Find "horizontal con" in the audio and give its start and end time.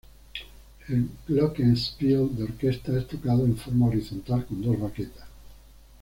3.85-4.59